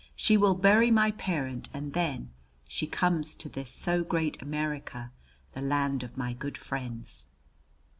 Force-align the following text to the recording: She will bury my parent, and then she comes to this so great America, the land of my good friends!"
She 0.15 0.35
will 0.35 0.55
bury 0.55 0.89
my 0.89 1.11
parent, 1.11 1.69
and 1.75 1.93
then 1.93 2.31
she 2.67 2.87
comes 2.87 3.35
to 3.35 3.47
this 3.47 3.69
so 3.69 4.03
great 4.03 4.41
America, 4.41 5.11
the 5.53 5.61
land 5.61 6.01
of 6.01 6.17
my 6.17 6.33
good 6.33 6.57
friends!" 6.57 7.27